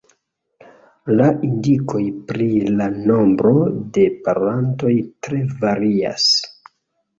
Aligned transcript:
La 1.19 1.27
indikoj 1.47 2.01
pri 2.31 2.47
la 2.81 2.89
nombro 2.95 3.53
de 3.99 4.07
parolantoj 4.25 4.97
tre 5.29 5.45
varias. 5.63 6.29